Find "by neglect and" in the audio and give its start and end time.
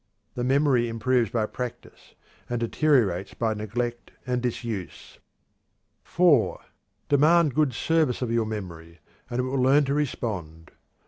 3.35-4.41